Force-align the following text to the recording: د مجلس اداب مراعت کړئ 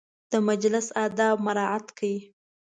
د 0.31 0.33
مجلس 0.47 0.87
اداب 1.03 1.37
مراعت 1.45 1.85
کړئ 1.97 2.15